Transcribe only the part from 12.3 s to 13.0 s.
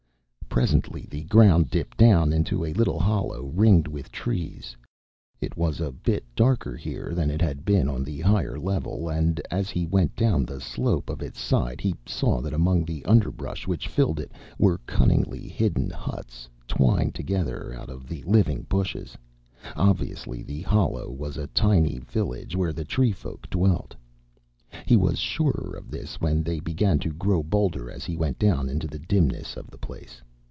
that among